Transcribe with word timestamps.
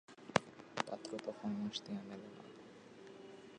পাত্র 0.87 1.11
তো 1.23 1.31
ফর্মাশ 1.31 1.75
দিয়া 1.85 2.01
মেলে 2.01 2.29
না। 2.33 2.43